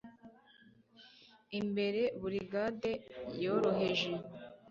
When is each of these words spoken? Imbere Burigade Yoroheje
Imbere 1.59 2.01
Burigade 2.19 2.91
Yoroheje 3.43 4.11